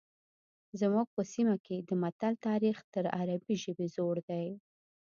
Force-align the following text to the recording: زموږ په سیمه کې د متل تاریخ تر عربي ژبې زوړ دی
زموږ 0.79 1.07
په 1.15 1.21
سیمه 1.33 1.55
کې 1.65 1.77
د 1.79 1.89
متل 2.01 2.33
تاریخ 2.47 2.77
تر 2.93 3.05
عربي 3.19 3.55
ژبې 3.63 3.87
زوړ 3.95 4.15
دی 4.29 4.47